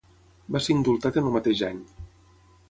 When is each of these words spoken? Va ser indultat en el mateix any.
Va 0.55 0.61
ser 0.67 0.75
indultat 0.77 1.19
en 1.21 1.29
el 1.31 1.37
mateix 1.37 1.63
any. 1.69 1.85